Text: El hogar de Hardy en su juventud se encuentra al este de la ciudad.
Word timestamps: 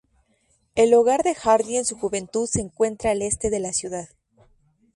El 0.73 0.95
hogar 0.95 1.21
de 1.21 1.35
Hardy 1.35 1.77
en 1.77 1.85
su 1.85 1.95
juventud 1.95 2.47
se 2.47 2.59
encuentra 2.59 3.11
al 3.11 3.21
este 3.21 3.51
de 3.51 3.59
la 3.59 3.71
ciudad. 3.71 4.09